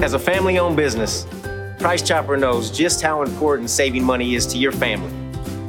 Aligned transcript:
As 0.00 0.14
a 0.14 0.18
family 0.18 0.60
owned 0.60 0.76
business, 0.76 1.26
Price 1.80 2.02
Chopper 2.02 2.36
knows 2.36 2.70
just 2.70 3.02
how 3.02 3.22
important 3.22 3.68
saving 3.68 4.04
money 4.04 4.36
is 4.36 4.46
to 4.46 4.56
your 4.56 4.70
family. 4.70 5.12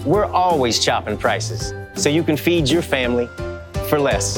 We're 0.06 0.26
always 0.26 0.78
chopping 0.78 1.18
prices 1.18 1.74
so 1.96 2.10
you 2.10 2.22
can 2.22 2.38
feed 2.38 2.70
your 2.70 2.84
family 2.84 3.28
for 3.90 4.00
less. 4.00 4.38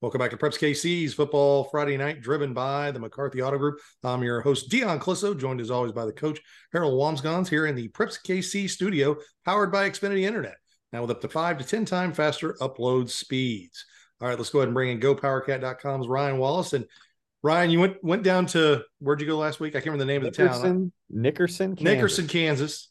Welcome 0.00 0.20
back 0.20 0.30
to 0.30 0.38
Preps 0.38 0.58
KC's 0.58 1.12
Football 1.12 1.64
Friday 1.64 1.98
Night, 1.98 2.22
driven 2.22 2.54
by 2.54 2.92
the 2.92 2.98
McCarthy 2.98 3.42
Auto 3.42 3.58
Group. 3.58 3.80
I'm 4.02 4.22
your 4.22 4.40
host, 4.40 4.70
Dion 4.70 4.98
Clisso, 4.98 5.38
joined 5.38 5.60
as 5.60 5.70
always 5.70 5.92
by 5.92 6.06
the 6.06 6.12
coach, 6.14 6.40
Harold 6.72 6.94
Wamsgans, 6.94 7.46
here 7.46 7.66
in 7.66 7.74
the 7.74 7.88
Preps 7.90 8.18
KC 8.26 8.70
studio, 8.70 9.18
powered 9.44 9.70
by 9.70 9.90
Xfinity 9.90 10.22
Internet. 10.22 10.56
Now 10.94 11.02
with 11.02 11.10
up 11.10 11.20
to 11.20 11.28
five 11.28 11.58
to 11.58 11.64
10 11.64 11.84
times 11.84 12.16
faster 12.16 12.54
upload 12.62 13.10
speeds. 13.10 13.84
All 14.22 14.28
right, 14.28 14.38
let's 14.38 14.48
go 14.48 14.60
ahead 14.60 14.68
and 14.68 14.74
bring 14.74 14.90
in 14.90 15.00
GoPowerCat.com's 15.00 16.08
Ryan 16.08 16.38
Wallace. 16.38 16.72
And 16.72 16.86
Ryan, 17.42 17.70
you 17.70 17.80
went 17.80 18.04
went 18.04 18.22
down 18.22 18.46
to 18.46 18.84
where'd 18.98 19.20
you 19.20 19.26
go 19.26 19.38
last 19.38 19.60
week? 19.60 19.74
I 19.74 19.80
can't 19.80 19.86
remember 19.86 20.04
the 20.04 20.12
name 20.12 20.22
Nickerson, 20.22 20.46
of 20.46 20.62
the 20.62 20.68
town. 20.68 20.92
Nickerson, 21.08 21.76
Kansas. 21.76 21.84
Nickerson, 21.84 22.26
Kansas. 22.28 22.88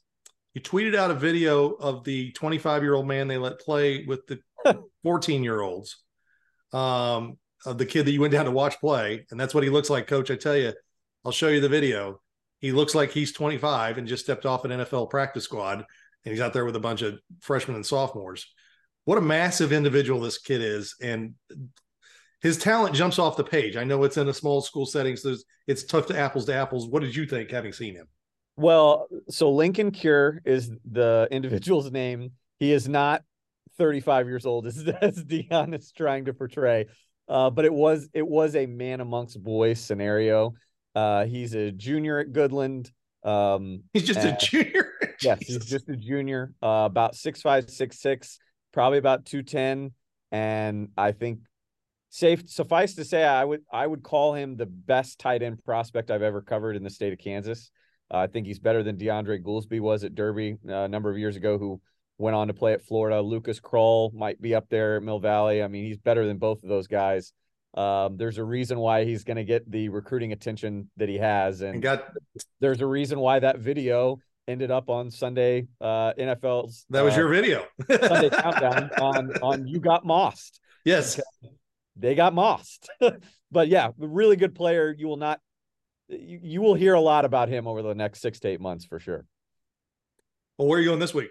You 0.53 0.62
tweeted 0.62 0.95
out 0.95 1.12
a 1.12 1.16
video 1.16 1.70
of 1.73 2.03
the 2.03 2.31
25 2.31 2.81
year 2.81 2.95
old 2.95 3.08
man 3.08 3.27
they 3.27 3.38
let 3.38 3.59
play 3.59 4.05
with 4.05 4.25
the 4.25 4.39
14 5.03 5.44
year 5.44 5.62
olds 5.62 5.98
um, 6.73 7.38
of 7.66 7.77
the 7.77 7.85
kid 7.85 8.05
that 8.05 8.12
you 8.12 8.22
went 8.22 8.34
down 8.34 8.45
to 8.45 8.52
watch 8.52 8.80
play, 8.80 9.25
and 9.30 9.39
that's 9.39 9.53
what 9.53 9.63
he 9.63 9.70
looks 9.70 9.89
like, 9.89 10.08
Coach. 10.08 10.31
I 10.31 10.35
tell 10.35 10.58
you, 10.58 10.73
I'll 11.23 11.31
show 11.31 11.50
you 11.50 11.61
the 11.61 11.70
video. 11.70 12.20
He 12.59 12.72
looks 12.72 12.95
like 12.95 13.11
he's 13.11 13.31
25 13.31 13.97
and 13.97 14.08
just 14.08 14.23
stepped 14.23 14.45
off 14.45 14.66
an 14.66 14.72
NFL 14.72 15.09
practice 15.09 15.44
squad, 15.44 15.86
and 16.25 16.31
he's 16.31 16.41
out 16.41 16.53
there 16.53 16.66
with 16.66 16.75
a 16.75 16.80
bunch 16.80 17.03
of 17.03 17.20
freshmen 17.41 17.75
and 17.75 17.86
sophomores. 17.86 18.47
What 19.05 19.17
a 19.17 19.22
massive 19.22 19.72
individual 19.72 20.20
this 20.20 20.39
kid 20.39 20.61
is, 20.61 20.95
and 21.02 21.36
his 22.41 22.57
talent 22.57 22.95
jumps 22.95 23.20
off 23.20 23.38
the 23.38 23.43
page. 23.43 23.75
I 23.75 23.84
know 23.84 24.03
it's 24.03 24.17
in 24.17 24.27
a 24.29 24.34
small 24.34 24.61
school 24.61 24.85
setting, 24.85 25.16
so 25.16 25.35
it's 25.67 25.83
tough 25.83 26.08
to 26.08 26.17
apples 26.17 26.45
to 26.45 26.53
apples. 26.53 26.88
What 26.88 27.02
did 27.02 27.16
you 27.16 27.25
think 27.25 27.52
having 27.52 27.73
seen 27.73 27.95
him? 27.95 28.08
Well, 28.55 29.08
so 29.30 29.53
Linkon 29.53 29.94
Cure 29.94 30.41
is 30.45 30.72
the 30.89 31.28
individual's 31.31 31.91
name. 31.91 32.31
He 32.59 32.72
is 32.72 32.88
not 32.88 33.23
35 33.78 34.28
years 34.28 34.45
old 34.45 34.67
as, 34.67 34.86
as 35.02 35.23
Dion 35.23 35.73
is 35.73 35.91
trying 35.91 36.25
to 36.25 36.33
portray. 36.33 36.88
Uh, 37.28 37.50
but 37.50 37.63
it 37.63 37.73
was 37.73 38.09
it 38.13 38.28
was 38.28 38.56
a 38.56 38.66
man 38.66 39.02
amongst 39.02 39.41
boys 39.41 39.80
scenario. 39.80 40.56
Uh, 40.95 41.25
he's 41.25 41.53
a 41.53 41.72
junior 41.72 42.19
at 42.19 42.33
Goodland. 42.33 42.91
Um, 43.23 43.83
he's 43.94 44.03
just 44.03 44.19
a 44.19 44.35
junior. 44.41 44.94
yes, 45.22 45.38
he's 45.41 45.66
just 45.66 45.88
a 45.89 45.95
junior. 45.95 46.53
Uh, 46.61 46.88
about 46.89 47.16
six 47.16 47.41
five, 47.41 47.69
six 47.69 48.02
six, 48.02 48.39
probably 48.73 48.97
about 48.97 49.25
two 49.25 49.44
ten, 49.44 49.91
and 50.31 50.89
I 50.97 51.11
think 51.11 51.41
safe 52.09 52.49
suffice 52.49 52.95
to 52.95 53.05
say, 53.05 53.23
I 53.23 53.45
would 53.45 53.61
I 53.71 53.85
would 53.85 54.03
call 54.03 54.33
him 54.33 54.55
the 54.55 54.65
best 54.65 55.19
tight 55.19 55.41
end 55.41 55.63
prospect 55.63 56.11
I've 56.11 56.21
ever 56.21 56.41
covered 56.41 56.75
in 56.75 56.83
the 56.83 56.89
state 56.89 57.13
of 57.13 57.19
Kansas. 57.19 57.71
Uh, 58.11 58.17
I 58.17 58.27
think 58.27 58.47
he's 58.47 58.59
better 58.59 58.83
than 58.83 58.97
DeAndre 58.97 59.43
Goolsby 59.43 59.79
was 59.79 60.03
at 60.03 60.16
Derby 60.16 60.57
uh, 60.67 60.73
a 60.73 60.88
number 60.88 61.11
of 61.11 61.17
years 61.17 61.35
ago, 61.35 61.57
who 61.57 61.79
went 62.17 62.35
on 62.35 62.47
to 62.47 62.53
play 62.53 62.73
at 62.73 62.81
Florida. 62.81 63.21
Lucas 63.21 63.59
Krull 63.59 64.13
might 64.13 64.41
be 64.41 64.55
up 64.55 64.66
there 64.69 64.97
at 64.97 65.03
Mill 65.03 65.19
Valley. 65.19 65.61
I 65.61 65.67
mean, 65.67 65.85
he's 65.85 65.97
better 65.97 66.25
than 66.25 66.38
both 66.38 66.63
of 66.63 66.69
those 66.69 66.88
guys. 66.88 67.33
Um, 67.75 68.17
there's 68.17 68.39
a 68.39 68.44
reason 68.44 68.79
why 68.79 69.05
he's 69.05 69.23
going 69.23 69.38
to 69.38 69.44
get 69.44 69.69
the 69.69 69.89
recruiting 69.89 70.31
attention 70.31 70.89
that 70.97 71.07
he 71.07 71.17
has, 71.19 71.61
and, 71.61 71.75
and 71.75 71.83
got 71.83 72.03
there's 72.59 72.81
a 72.81 72.88
reason 72.88 73.19
why 73.19 73.39
that 73.39 73.59
video 73.59 74.17
ended 74.47 74.71
up 74.71 74.89
on 74.89 75.11
Sunday 75.11 75.67
uh, 75.79 76.13
NFL's. 76.13 76.85
That 76.89 77.03
was 77.03 77.13
uh, 77.13 77.19
your 77.19 77.29
video. 77.29 77.66
Sunday 77.88 78.29
countdown 78.35 78.89
on 78.99 79.31
on 79.44 79.67
you 79.67 79.79
got 79.79 80.03
mossed. 80.03 80.59
Yes, 80.83 81.19
they 82.00 82.16
got 82.16 82.33
mossed. 82.33 82.89
but 83.52 83.67
yeah, 83.67 83.89
really 83.97 84.36
good 84.36 84.55
player. 84.55 84.94
You 84.97 85.08
will 85.08 85.17
not. 85.17 85.39
You, 86.08 86.39
you 86.41 86.61
will 86.61 86.73
hear 86.73 86.95
a 86.95 87.02
lot 87.02 87.25
about 87.25 87.50
him 87.50 87.67
over 87.67 87.81
the 87.81 87.94
next 87.94 88.22
six 88.22 88.39
to 88.41 88.47
eight 88.47 88.61
months 88.61 88.86
for 88.86 89.00
sure. 89.00 89.25
Well, 90.57 90.68
where 90.68 90.79
are 90.79 90.81
you 90.81 90.90
going 90.90 91.00
this 91.00 91.13
week? 91.13 91.29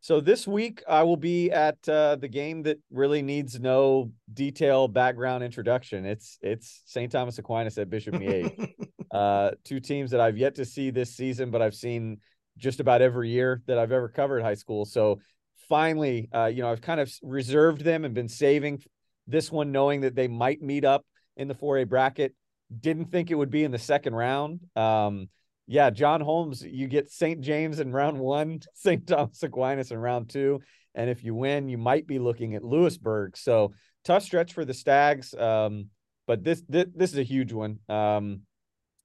So 0.00 0.20
this 0.20 0.48
week 0.48 0.82
I 0.88 1.04
will 1.04 1.16
be 1.16 1.52
at 1.52 1.76
uh, 1.88 2.16
the 2.16 2.26
game 2.26 2.64
that 2.64 2.80
really 2.90 3.22
needs 3.22 3.60
no 3.60 4.10
detail 4.34 4.88
background 4.88 5.44
introduction. 5.44 6.04
It's 6.04 6.38
it's 6.42 6.82
St. 6.86 7.10
Thomas 7.10 7.38
Aquinas 7.38 7.78
at 7.78 7.88
Bishop 7.88 8.14
Miege. 8.14 8.72
uh, 9.12 9.52
two 9.64 9.78
teams 9.78 10.10
that 10.10 10.20
I've 10.20 10.36
yet 10.36 10.56
to 10.56 10.64
see 10.64 10.90
this 10.90 11.14
season, 11.14 11.52
but 11.52 11.62
I've 11.62 11.74
seen 11.74 12.18
just 12.58 12.80
about 12.80 13.00
every 13.00 13.30
year 13.30 13.62
that 13.66 13.78
I've 13.78 13.92
ever 13.92 14.08
covered 14.08 14.42
high 14.42 14.54
school. 14.54 14.84
So 14.84 15.20
finally, 15.68 16.28
uh, 16.34 16.46
you 16.46 16.62
know, 16.62 16.70
I've 16.72 16.82
kind 16.82 17.00
of 17.00 17.12
reserved 17.22 17.82
them 17.82 18.04
and 18.04 18.12
been 18.12 18.28
saving 18.28 18.82
this 19.26 19.50
one, 19.50 19.72
knowing 19.72 20.02
that 20.02 20.14
they 20.14 20.28
might 20.28 20.62
meet 20.62 20.84
up 20.84 21.04
in 21.36 21.48
the 21.48 21.54
4A 21.54 21.88
bracket. 21.88 22.34
Didn't 22.80 23.06
think 23.06 23.30
it 23.30 23.34
would 23.34 23.50
be 23.50 23.64
in 23.64 23.70
the 23.70 23.78
second 23.78 24.14
round. 24.14 24.60
Um, 24.76 25.28
yeah, 25.66 25.90
John 25.90 26.20
Holmes, 26.20 26.62
you 26.62 26.88
get 26.88 27.10
St. 27.10 27.40
James 27.40 27.80
in 27.80 27.92
round 27.92 28.18
one, 28.18 28.60
St. 28.74 29.06
Thomas 29.06 29.42
Aquinas 29.42 29.90
in 29.90 29.98
round 29.98 30.28
two. 30.30 30.60
And 30.94 31.08
if 31.08 31.24
you 31.24 31.34
win, 31.34 31.68
you 31.68 31.78
might 31.78 32.06
be 32.06 32.18
looking 32.18 32.54
at 32.54 32.64
Louisburg. 32.64 33.36
So 33.36 33.72
tough 34.04 34.22
stretch 34.22 34.52
for 34.52 34.64
the 34.64 34.74
Stags. 34.74 35.32
Um, 35.34 35.86
but 36.26 36.44
this, 36.44 36.62
this 36.68 36.86
this 36.94 37.12
is 37.12 37.18
a 37.18 37.24
huge 37.24 37.52
one. 37.52 37.78
Um, 37.88 38.42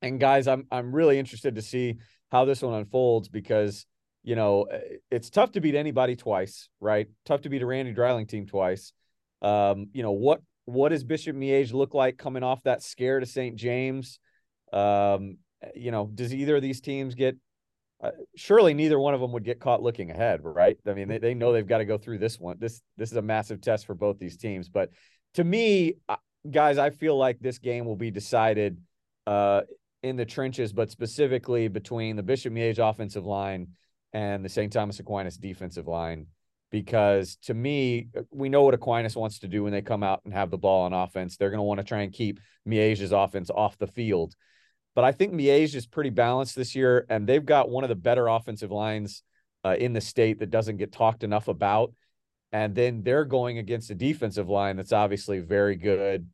and 0.01 0.19
guys, 0.19 0.47
I'm 0.47 0.67
I'm 0.72 0.94
really 0.94 1.17
interested 1.17 1.55
to 1.55 1.61
see 1.61 1.97
how 2.31 2.45
this 2.45 2.61
one 2.61 2.73
unfolds 2.73 3.29
because 3.29 3.85
you 4.23 4.35
know 4.35 4.67
it's 5.09 5.29
tough 5.29 5.53
to 5.53 5.61
beat 5.61 5.75
anybody 5.75 6.16
twice, 6.16 6.69
right? 6.79 7.07
Tough 7.25 7.41
to 7.41 7.49
beat 7.49 7.61
a 7.61 7.66
Randy 7.66 7.94
Dreiling 7.94 8.28
team 8.28 8.45
twice. 8.45 8.94
Um, 9.42 9.88
you 9.94 10.03
know 10.03 10.12
what 10.12 10.42
what 10.66 10.90
does 10.90 11.03
Bishop 11.03 11.36
Miege 11.36 11.74
look 11.74 11.94
like 11.94 12.18
coming 12.18 12.44
off 12.44 12.62
that 12.64 12.84
scare 12.84 13.20
to 13.20 13.25
St. 13.25 13.56
James? 13.56 14.20
Um, 14.74 15.38
you 15.74 15.92
know, 15.92 16.09
does 16.14 16.34
either 16.34 16.58
of 16.58 16.62
these 16.62 16.81
teams 16.81 17.16
get? 17.16 17.38
Uh, 18.03 18.12
surely 18.36 18.76
neither 18.76 19.00
one 19.00 19.16
of 19.16 19.22
them 19.22 19.31
would 19.31 19.46
get 19.46 19.59
caught 19.59 19.81
looking 19.81 20.12
ahead, 20.12 20.42
right? 20.44 20.78
I 20.86 20.94
mean, 20.94 21.08
they, 21.08 21.18
they 21.18 21.34
know 21.34 21.52
they've 21.52 21.66
got 21.66 21.80
to 21.80 21.86
go 21.86 21.97
through 21.97 22.20
this 22.20 22.40
one. 22.40 22.58
This 22.59 22.81
this 22.97 23.09
is 23.12 23.18
a 23.18 23.22
massive 23.22 23.62
test 23.62 23.86
for 23.86 23.96
both 23.96 24.20
these 24.20 24.38
teams. 24.38 24.70
But 24.70 24.92
to 25.34 25.44
me, 25.44 25.94
guys, 26.50 26.78
I 26.78 26.90
feel 26.90 27.18
like 27.18 27.40
this 27.40 27.59
game 27.59 27.86
will 27.86 27.96
be 27.96 28.12
decided 28.12 28.80
uh, 29.26 29.62
in 30.03 30.16
the 30.16 30.26
trenches, 30.26 30.74
but 30.74 30.92
specifically 30.92 31.68
between 31.70 32.16
the 32.16 32.24
Bishop 32.24 32.53
Miege 32.53 32.78
offensive 32.78 33.26
line 33.26 33.70
and 34.14 34.44
the 34.44 34.50
St. 34.50 34.72
Thomas 34.72 35.00
Aquinas 35.00 35.38
defensive 35.38 35.88
line. 35.88 36.28
Because 36.69 37.38
to 37.44 37.53
me, 37.53 38.07
we 38.29 38.50
know 38.50 38.63
what 38.63 38.73
Aquinas 38.73 39.16
wants 39.16 39.39
to 39.39 39.47
do 39.47 39.63
when 39.63 39.72
they 39.72 39.81
come 39.81 40.03
out 40.03 40.22
and 40.25 40.33
have 40.33 40.51
the 40.51 40.57
ball 40.57 40.83
on 40.83 40.94
offense. 40.94 41.38
They're 41.38 41.50
going 41.50 41.59
to 41.59 41.63
want 41.63 41.79
to 41.79 41.85
try 41.85 42.01
and 42.01 42.11
keep 42.11 42.39
Miege's 42.67 43.13
offense 43.13 43.50
off 43.50 43.78
the 43.78 43.88
field. 43.88 44.35
But 44.94 45.03
I 45.03 45.11
think 45.11 45.33
Miege 45.33 45.75
is 45.75 45.85
pretty 45.85 46.09
balanced 46.09 46.55
this 46.55 46.75
year, 46.75 47.05
and 47.07 47.28
they've 47.28 47.45
got 47.45 47.69
one 47.69 47.83
of 47.83 47.88
the 47.88 47.95
better 47.95 48.28
offensive 48.28 48.72
lines 48.72 49.23
uh, 49.63 49.75
in 49.78 49.94
the 49.94 50.01
state 50.01 50.39
that 50.39 50.50
doesn't 50.50 50.78
get 50.78 50.91
talked 50.91 51.23
enough 51.23 51.47
about. 51.47 51.94
And 52.51 52.73
then 52.73 53.03
they're 53.03 53.25
going 53.25 53.59
against 53.59 53.91
a 53.91 53.95
defensive 53.95 54.49
line 54.49 54.75
that's 54.75 54.94
obviously 54.94 55.39
very 55.39 55.75
good. 55.75 56.28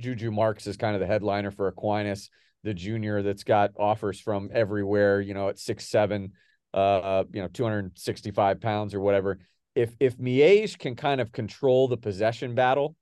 Juju 0.00 0.30
Marks 0.30 0.66
is 0.66 0.76
kind 0.76 0.94
of 0.94 1.00
the 1.00 1.06
headliner 1.06 1.50
for 1.50 1.68
Aquinas, 1.68 2.28
the 2.62 2.74
junior 2.74 3.22
that's 3.22 3.44
got 3.44 3.70
offers 3.78 4.20
from 4.20 4.50
everywhere, 4.52 5.20
you 5.20 5.32
know, 5.32 5.48
at 5.48 5.58
six 5.58 5.88
seven, 5.88 6.32
uh, 6.72 7.24
you 7.32 7.40
know, 7.40 7.48
265 7.48 8.60
pounds 8.60 8.94
or 8.94 9.00
whatever. 9.00 9.38
If 9.74 9.94
if 10.00 10.16
Miege 10.18 10.78
can 10.78 10.96
kind 10.96 11.20
of 11.20 11.32
control 11.32 11.88
the 11.88 11.96
possession 11.96 12.54
battle, 12.54 12.96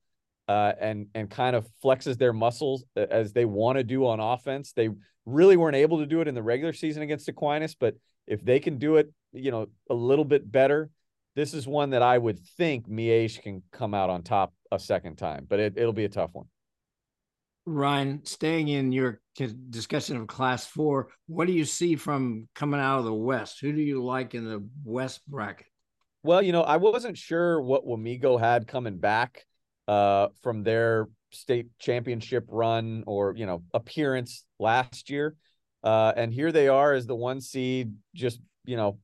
uh, 0.49 0.73
and 0.81 1.07
and 1.15 1.31
kind 1.31 1.57
of 1.57 1.67
flexes 1.83 2.19
their 2.19 2.33
muscles 2.33 2.85
as 2.97 3.33
they 3.33 3.45
want 3.45 3.79
to 3.79 3.85
do 3.85 4.07
on 4.07 4.21
offense. 4.21 4.73
They 4.73 4.91
really 5.25 5.57
weren't 5.57 5.77
able 5.77 5.99
to 6.01 6.07
do 6.07 6.21
it 6.21 6.29
in 6.29 6.35
the 6.35 6.43
regular 6.43 6.73
season 6.73 7.03
against 7.03 7.29
Aquinas, 7.29 7.75
but 7.75 7.95
if 8.27 8.45
they 8.45 8.61
can 8.61 8.79
do 8.79 8.97
it, 8.97 9.13
you 9.33 9.51
know, 9.51 9.67
a 9.89 9.95
little 9.95 10.25
bit 10.25 10.51
better, 10.51 10.91
this 11.37 11.55
is 11.55 11.67
one 11.67 11.91
that 11.91 12.03
I 12.03 12.19
would 12.19 12.39
think 12.59 12.89
Miege 12.89 13.41
can 13.41 13.63
come 13.73 13.95
out 13.95 14.11
on 14.11 14.23
top 14.23 14.53
a 14.71 14.79
second 14.79 15.17
time. 15.17 15.47
But 15.49 15.61
it, 15.61 15.75
it'll 15.77 15.93
be 15.93 16.05
a 16.05 16.09
tough 16.09 16.31
one. 16.33 16.47
Ryan, 17.65 18.25
staying 18.25 18.69
in 18.69 18.91
your 18.91 19.21
discussion 19.71 20.17
of 20.17 20.27
Class 20.27 20.67
Four, 20.67 21.09
what 21.29 21.47
do 21.47 21.53
you 21.53 21.65
see 21.65 21.95
from 21.95 22.49
coming 22.55 22.81
out 22.81 22.99
of 22.99 23.05
the 23.05 23.15
West? 23.15 23.61
Who 23.61 23.73
do 23.73 23.81
you 23.81 24.03
like 24.03 24.35
in 24.35 24.45
the 24.45 24.69
West 24.85 25.21
bracket? 25.29 25.67
Well, 26.25 26.43
you 26.43 26.53
know, 26.53 26.63
I 26.63 26.77
wasn't 26.77 27.19
sure 27.19 27.61
what 27.61 27.87
Wamego 27.87 28.39
had 28.39 28.69
coming 28.69 28.99
back 28.99 29.45
uh, 29.89 30.29
from 30.43 30.63
their 30.63 31.09
state 31.31 31.67
championship 31.79 32.45
run 32.49 33.05
or 33.07 33.35
you 33.35 33.47
know 33.47 33.63
appearance 33.75 34.45
last 34.59 35.11
year. 35.11 35.35
Uh, 35.83 36.13
and 36.17 36.33
here 36.33 36.53
they 36.53 36.69
are 36.69 36.93
as 36.93 37.07
the 37.07 37.17
one 37.17 37.41
seed, 37.41 37.95
just 38.15 38.41
you 38.65 38.77
know 38.77 38.99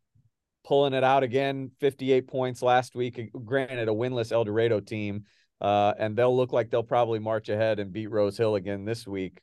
pulling 0.64 0.92
it 0.94 1.02
out 1.02 1.22
again. 1.22 1.72
58 1.80 2.28
points 2.28 2.62
last 2.62 2.94
week. 2.94 3.30
Granted, 3.44 3.88
a 3.88 3.92
winless 3.92 4.30
El 4.30 4.44
Dorado 4.44 4.78
team, 4.78 5.24
uh, 5.60 5.94
and 5.98 6.16
they'll 6.16 6.36
look 6.36 6.52
like 6.52 6.70
they'll 6.70 6.82
probably 6.84 7.18
march 7.18 7.48
ahead 7.48 7.80
and 7.80 7.92
beat 7.92 8.10
Rose 8.10 8.36
Hill 8.36 8.54
again 8.54 8.84
this 8.84 9.06
week. 9.06 9.40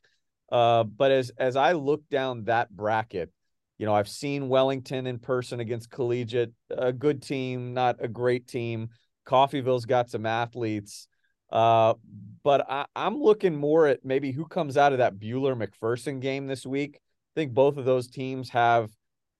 Uh, 0.50 0.84
but 0.84 1.10
as 1.10 1.30
as 1.36 1.56
I 1.56 1.72
look 1.72 2.08
down 2.08 2.44
that 2.44 2.74
bracket, 2.74 3.30
you 3.78 3.86
know, 3.86 3.94
I've 3.94 4.08
seen 4.08 4.48
Wellington 4.48 5.06
in 5.06 5.18
person 5.18 5.60
against 5.60 5.90
Collegiate, 5.90 6.52
a 6.70 6.92
good 6.92 7.22
team, 7.22 7.74
not 7.74 7.96
a 8.00 8.08
great 8.08 8.46
team. 8.46 8.88
Coffeyville's 9.24 9.84
got 9.84 10.08
some 10.10 10.24
athletes. 10.24 11.08
Uh, 11.50 11.94
but 12.42 12.68
I, 12.70 12.86
I'm 12.96 13.20
looking 13.20 13.54
more 13.54 13.86
at 13.86 14.04
maybe 14.04 14.32
who 14.32 14.46
comes 14.46 14.76
out 14.76 14.92
of 14.92 14.98
that 14.98 15.18
Buhler 15.18 15.56
McPherson 15.56 16.20
game 16.20 16.46
this 16.46 16.66
week. 16.66 16.96
I 16.96 17.40
think 17.40 17.52
both 17.52 17.76
of 17.76 17.84
those 17.84 18.08
teams 18.08 18.48
have 18.50 18.90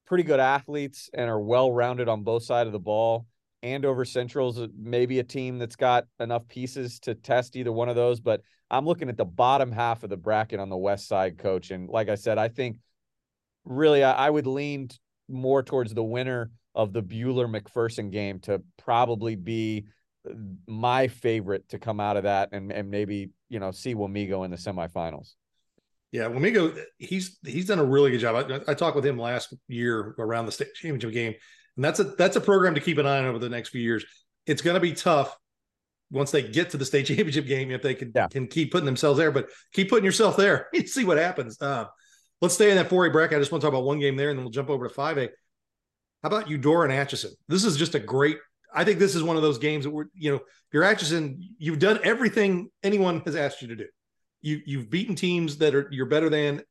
pretty 0.07 0.23
good 0.23 0.41
athletes 0.41 1.11
and 1.15 1.29
are 1.29 1.41
well 1.41 1.73
rounded 1.73 2.09
on 2.09 2.23
both 2.23 2.45
sides 2.45 2.67
of 2.67 2.73
the 2.73 2.79
ball. 2.79 3.27
Andover 3.63 4.05
Central's 4.05 4.61
maybe 4.79 5.19
a 5.19 5.25
team 5.25 5.59
that's 5.59 5.77
got 5.77 6.05
enough 6.21 6.47
pieces 6.47 7.01
to 7.01 7.15
test 7.15 7.57
either 7.57 7.73
one 7.73 7.89
of 7.89 7.97
those, 7.97 8.21
but 8.21 8.43
I'm 8.71 8.85
looking 8.85 9.09
at 9.09 9.17
the 9.17 9.25
bottom 9.25 9.73
half 9.73 10.05
of 10.05 10.11
the 10.11 10.17
bracket 10.17 10.61
on 10.61 10.69
the 10.69 10.77
west 10.77 11.09
side, 11.09 11.39
coach. 11.39 11.71
And 11.71 11.89
like 11.89 12.09
I 12.09 12.15
said, 12.15 12.39
I 12.39 12.49
think 12.49 12.79
really 13.67 14.03
I, 14.03 14.13
I 14.27 14.31
would 14.31 14.47
lean 14.47 14.89
more 15.29 15.63
towards 15.63 15.93
the 15.93 16.03
winner 16.03 16.51
of 16.75 16.93
the 16.93 17.03
Buhler 17.03 17.51
McPherson 17.51 18.11
game 18.11 18.39
to 18.41 18.63
probably 18.79 19.35
be 19.35 19.87
uh, 20.29 20.35
my 20.67 21.09
favorite 21.09 21.69
to 21.71 21.79
come 21.79 22.01
out 22.01 22.17
of 22.17 22.25
that 22.25 22.51
and, 22.53 22.73
and 22.73 22.91
maybe, 22.91 23.31
you 23.49 23.59
know, 23.59 23.71
see 23.71 23.95
Wamego 23.95 24.45
in 24.45 24.51
the 24.51 24.57
semifinals. 24.57 25.35
Yeah, 26.13 26.25
Wamego, 26.25 26.79
he's 26.99 27.39
he's 27.45 27.67
done 27.67 27.81
a 27.81 27.85
really 27.85 28.11
good 28.13 28.21
job. 28.21 28.51
I, 28.51 28.71
I 28.71 28.75
talked 28.75 28.95
with 28.95 29.05
him 29.05 29.19
last 29.19 29.53
year 29.69 30.15
around 30.19 30.47
the 30.47 30.53
state 30.53 30.73
championship 30.75 31.13
game, 31.13 31.35
and 31.77 31.85
that's 31.85 31.99
a 31.99 32.05
that's 32.05 32.37
a 32.37 32.41
program 32.41 32.75
to 32.75 32.81
keep 32.81 32.99
an 32.99 33.07
eye 33.07 33.19
on 33.19 33.27
over 33.27 33.39
the 33.39 33.49
next 33.49 33.71
few 33.71 33.83
years. 33.83 34.05
It's 34.47 34.63
going 34.63 34.75
to 34.75 34.81
be 34.81 34.93
tough 34.93 35.37
once 36.11 36.31
they 36.31 36.43
get 36.43 36.71
to 36.71 36.77
the 36.77 36.85
state 36.85 37.07
championship 37.07 37.47
game 37.47 37.71
if 37.71 37.83
they 37.83 37.95
can 37.95 38.13
yeah. 38.15 38.29
can 38.29 38.47
keep 38.47 38.71
putting 38.71 38.87
themselves 38.87 39.19
there, 39.19 39.33
but 39.33 39.49
keep 39.73 39.91
putting 39.91 40.05
yourself 40.05 40.37
there. 40.37 40.69
see 40.87 41.05
what 41.05 41.19
happens. 41.19 41.61
Uh, 41.61 41.87
let's 42.41 42.55
stay 42.55 42.71
in 42.71 42.77
that 42.77 42.89
4A 42.89 43.13
bracket. 43.13 43.37
I 43.37 43.41
just 43.41 43.53
want 43.53 43.63
to 43.63 43.67
talk 43.67 43.75
about 43.75 43.85
one 43.85 43.99
game 43.99 44.17
there, 44.17 44.31
and 44.31 44.39
then 44.39 44.45
we'll 44.45 44.53
jump 44.53 44.71
over 44.71 44.89
to 44.89 44.95
5A. 44.95 45.29
How 46.23 46.29
about 46.29 46.51
Eudora 46.51 46.85
and 46.85 46.93
Atchison? 46.93 47.33
This 47.49 47.65
is 47.65 47.77
just 47.77 47.95
a 47.95 48.01
great. 48.01 48.39
I 48.75 48.85
think 48.85 48.99
this 48.99 49.15
is 49.15 49.23
one 49.23 49.37
of 49.37 49.43
those 49.43 49.59
games 49.59 49.85
that 49.85 49.91
we're, 49.91 50.07
you 50.15 50.31
know, 50.31 50.37
if 50.37 50.73
you're 50.73 50.85
Atchison, 50.85 51.41
you've 51.59 51.79
done 51.79 52.01
everything 52.03 52.69
anyone 52.83 53.21
has 53.21 53.37
asked 53.37 53.63
you 53.63 53.69
to 53.69 53.77
do. 53.77 53.87
You 54.43 54.61
you've 54.67 54.91
beaten 54.91 55.15
teams 55.15 55.59
that 55.59 55.75
are 55.75 55.89
you're 55.91 56.07
better 56.07 56.29
than, 56.29 56.63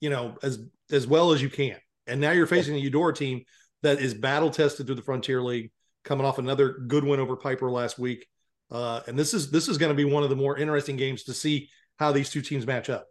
you 0.00 0.08
know, 0.08 0.36
as 0.42 0.60
as 0.90 1.06
well 1.06 1.32
as 1.32 1.42
you 1.42 1.50
can. 1.50 1.76
And 2.06 2.20
now 2.20 2.30
you're 2.30 2.46
facing 2.46 2.76
a 2.76 2.78
Eudora 2.78 3.12
team 3.12 3.44
that 3.82 3.98
is 4.00 4.14
battle 4.14 4.50
tested 4.50 4.86
through 4.86 4.94
the 4.94 5.02
Frontier 5.02 5.42
League, 5.42 5.72
coming 6.04 6.24
off 6.24 6.38
another 6.38 6.72
good 6.86 7.04
win 7.04 7.20
over 7.20 7.36
Piper 7.36 7.70
last 7.70 7.98
week. 7.98 8.26
Uh, 8.70 9.00
and 9.06 9.18
this 9.18 9.34
is 9.34 9.50
this 9.50 9.68
is 9.68 9.78
going 9.78 9.90
to 9.90 9.96
be 9.96 10.04
one 10.04 10.22
of 10.22 10.30
the 10.30 10.36
more 10.36 10.56
interesting 10.56 10.96
games 10.96 11.24
to 11.24 11.34
see 11.34 11.68
how 11.98 12.12
these 12.12 12.30
two 12.30 12.40
teams 12.40 12.66
match 12.66 12.88
up. 12.88 13.06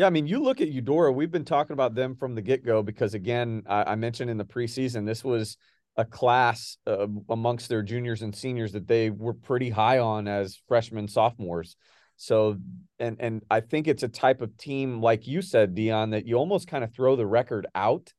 Yeah, 0.00 0.06
I 0.06 0.10
mean, 0.10 0.26
you 0.26 0.42
look 0.42 0.62
at 0.62 0.70
Eudora. 0.70 1.12
We've 1.12 1.30
been 1.30 1.44
talking 1.44 1.74
about 1.74 1.94
them 1.94 2.16
from 2.16 2.34
the 2.34 2.40
get 2.40 2.64
go 2.64 2.82
because, 2.82 3.12
again, 3.12 3.64
I, 3.66 3.92
I, 3.92 3.94
mentioned 3.96 4.30
in 4.30 4.38
the 4.38 4.46
preseason 4.46 5.04
this 5.04 5.22
was 5.22 5.58
a 5.94 6.06
class 6.06 6.78
uh, 6.86 7.06
amongst 7.28 7.68
their 7.68 7.82
juniors 7.82 8.22
and 8.22 8.34
seniors 8.34 8.72
that 8.72 8.88
they 8.88 9.10
were 9.10 9.34
pretty 9.34 9.68
high 9.68 9.98
on 9.98 10.26
as 10.26 10.58
freshmen, 10.68 11.06
sophomores. 11.06 11.76
So, 12.16 12.56
and 12.98 13.18
and 13.20 13.42
I 13.50 13.60
think 13.60 13.88
it's 13.88 14.02
a 14.02 14.08
type 14.08 14.40
of 14.40 14.56
team, 14.56 15.02
like 15.02 15.26
you 15.26 15.42
said, 15.42 15.74
Dion, 15.74 16.12
that 16.12 16.26
you 16.26 16.36
almost 16.36 16.66
kind 16.66 16.82
of 16.82 16.94
throw 16.94 17.14
the 17.14 17.26
record 17.26 17.66
out. 17.74 18.10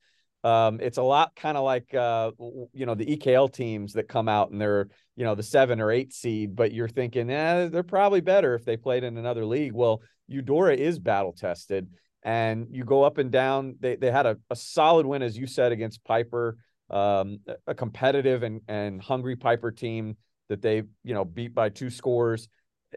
Um, 0.44 0.82
it's 0.82 1.00
a 1.00 1.04
lot 1.04 1.36
kind 1.36 1.58
of 1.58 1.64
like 1.64 1.96
uh, 1.96 2.30
you 2.74 2.86
know 2.86 2.94
the 2.94 3.18
EKL 3.18 3.52
teams 3.52 3.94
that 3.94 4.08
come 4.08 4.30
out 4.30 4.52
and 4.52 4.62
they're 4.62 4.88
you 5.16 5.26
know 5.26 5.34
the 5.34 5.42
seven 5.42 5.82
or 5.82 5.92
eight 5.92 6.14
seed, 6.14 6.56
but 6.56 6.74
you're 6.74 6.88
thinking, 6.88 7.32
eh, 7.32 7.70
they're 7.70 7.82
probably 7.82 8.22
better 8.22 8.54
if 8.54 8.66
they 8.66 8.78
played 8.78 9.04
in 9.04 9.18
another 9.18 9.46
league. 9.46 9.74
Well, 9.74 10.02
Eudora 10.32 10.76
is 10.76 11.00
battle 11.00 11.34
tested, 11.34 11.88
and 12.24 12.68
you 12.72 12.84
go 12.84 13.04
up 13.04 13.18
and 13.18 13.32
down. 13.32 13.76
They 13.80 13.96
they 13.96 14.12
had 14.12 14.26
a, 14.26 14.38
a 14.50 14.56
solid 14.56 15.06
win, 15.06 15.22
as 15.22 15.38
you 15.38 15.48
said, 15.48 15.72
against 15.72 16.04
Piper, 16.04 16.58
um, 16.90 17.40
a 17.68 17.76
competitive 17.76 18.44
and 18.44 18.62
and 18.68 19.02
hungry 19.02 19.36
Piper 19.36 19.72
team 19.72 20.18
that 20.50 20.62
they 20.62 20.84
you 21.04 21.14
know 21.14 21.26
beat 21.26 21.54
by 21.54 21.70
two 21.70 21.90
scores. 21.90 22.48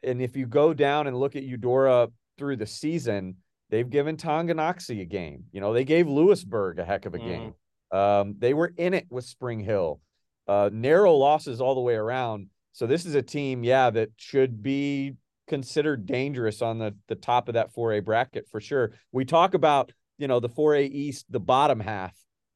And 0.03 0.21
if 0.21 0.37
you 0.37 0.47
go 0.47 0.75
down 0.75 1.07
and 1.07 1.17
look 1.17 1.37
at 1.37 1.45
Eudora 1.45 2.09
through 2.37 2.57
the 2.57 2.67
season, 2.67 3.37
they've 3.71 3.89
given 3.89 4.17
Tonganoxie 4.17 5.01
a 5.01 5.05
game. 5.05 5.45
You 5.53 5.61
know, 5.61 5.73
they 5.73 5.85
gave 5.85 6.09
Louisburg 6.09 6.79
a 6.79 6.85
heck 6.85 7.07
of 7.07 7.15
a 7.15 7.19
mm. 7.19 7.25
game. 7.25 7.55
Um, 7.93 8.35
they 8.39 8.55
were 8.55 8.73
in 8.77 8.93
it 8.93 9.07
with 9.09 9.25
Spring 9.25 9.61
Hill. 9.61 10.01
Uh, 10.49 10.69
narrow 10.73 11.15
losses 11.15 11.61
all 11.61 11.75
the 11.75 11.81
way 11.81 11.95
around. 11.95 12.49
So 12.73 12.89
this 12.89 13.07
is 13.07 13.15
a 13.15 13.23
team, 13.23 13.63
yeah, 13.63 13.91
that 13.91 14.11
should 14.17 14.63
be 14.63 15.15
considered 15.47 16.07
dangerous 16.07 16.63
on 16.63 16.79
the 16.79 16.95
the 17.09 17.15
top 17.15 17.49
of 17.49 17.55
that 17.55 17.75
4A 17.75 18.05
bracket 18.05 18.49
for 18.51 18.61
sure. 18.61 18.93
We 19.13 19.25
talk 19.25 19.55
about, 19.55 19.93
you 20.19 20.29
know, 20.29 20.41
the 20.41 20.49
4A 20.49 20.91
East, 20.91 21.27
the 21.31 21.41
bottom 21.41 21.81
half. 21.81 22.15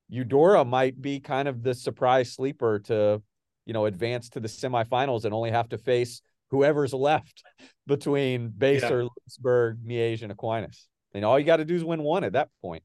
Eudora 0.08 0.64
might 0.64 1.00
be 1.00 1.20
kind 1.20 1.48
of 1.48 1.62
the 1.62 1.74
surprise 1.74 2.32
sleeper 2.32 2.78
to, 2.80 3.22
you 3.66 3.74
know, 3.74 3.84
advance 3.84 4.30
to 4.30 4.40
the 4.40 4.48
semifinals 4.48 5.24
and 5.24 5.34
only 5.34 5.50
have 5.50 5.68
to 5.68 5.78
face 5.78 6.22
whoever's 6.50 6.94
left 6.94 7.42
between 7.86 8.50
Basehor, 8.50 9.02
yeah. 9.02 9.08
Louisburg, 9.26 9.78
Miege, 9.84 10.22
and 10.22 10.32
Aquinas. 10.32 10.88
And 11.12 11.24
all 11.24 11.38
you 11.38 11.44
got 11.44 11.56
to 11.56 11.64
do 11.64 11.74
is 11.74 11.84
win 11.84 12.02
one 12.02 12.24
at 12.24 12.32
that 12.32 12.48
point. 12.62 12.82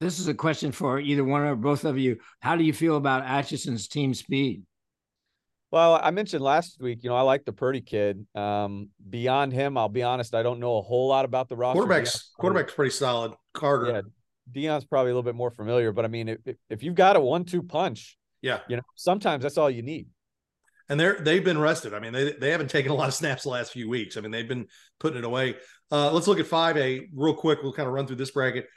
This 0.00 0.18
is 0.18 0.28
a 0.28 0.34
question 0.34 0.72
for 0.72 0.98
either 0.98 1.24
one 1.24 1.42
or 1.42 1.56
both 1.56 1.84
of 1.84 1.98
you. 1.98 2.18
How 2.40 2.56
do 2.56 2.64
you 2.64 2.72
feel 2.72 2.96
about 2.96 3.24
Atchison's 3.24 3.88
team 3.88 4.12
speed? 4.12 4.62
Well, 5.74 5.98
I 6.00 6.12
mentioned 6.12 6.40
last 6.40 6.80
week, 6.80 7.02
you 7.02 7.10
know, 7.10 7.16
I 7.16 7.22
like 7.22 7.44
the 7.44 7.52
Purdy 7.52 7.80
kid. 7.80 8.24
Um, 8.36 8.90
beyond 9.10 9.52
him, 9.52 9.76
I'll 9.76 9.88
be 9.88 10.04
honest, 10.04 10.32
I 10.32 10.44
don't 10.44 10.60
know 10.60 10.78
a 10.78 10.82
whole 10.82 11.08
lot 11.08 11.24
about 11.24 11.48
the 11.48 11.56
roster. 11.56 11.80
Quarterback's 11.80 12.30
quarterback's 12.38 12.72
pretty 12.74 12.92
solid. 12.92 13.32
Carter. 13.54 13.90
Yeah, 13.90 14.02
Dion's 14.52 14.84
probably 14.84 15.10
a 15.10 15.14
little 15.14 15.24
bit 15.24 15.34
more 15.34 15.50
familiar, 15.50 15.90
but 15.90 16.04
I 16.04 16.08
mean, 16.08 16.28
if, 16.28 16.38
if 16.70 16.84
you've 16.84 16.94
got 16.94 17.16
a 17.16 17.20
one-two 17.20 17.64
punch, 17.64 18.16
yeah, 18.40 18.60
you 18.68 18.76
know, 18.76 18.84
sometimes 18.94 19.42
that's 19.42 19.58
all 19.58 19.68
you 19.68 19.82
need. 19.82 20.06
And 20.88 21.00
they're 21.00 21.18
they've 21.18 21.44
been 21.44 21.58
rested. 21.58 21.92
I 21.92 21.98
mean, 21.98 22.12
they 22.12 22.34
they 22.34 22.50
haven't 22.50 22.70
taken 22.70 22.92
a 22.92 22.94
lot 22.94 23.08
of 23.08 23.14
snaps 23.14 23.42
the 23.42 23.48
last 23.48 23.72
few 23.72 23.88
weeks. 23.88 24.16
I 24.16 24.20
mean, 24.20 24.30
they've 24.30 24.46
been 24.46 24.68
putting 25.00 25.18
it 25.18 25.24
away. 25.24 25.56
Uh, 25.90 26.12
let's 26.12 26.28
look 26.28 26.38
at 26.38 26.46
five 26.46 26.76
A 26.76 27.08
real 27.12 27.34
quick. 27.34 27.64
We'll 27.64 27.72
kind 27.72 27.88
of 27.88 27.94
run 27.94 28.06
through 28.06 28.14
this 28.14 28.30
bracket. 28.30 28.68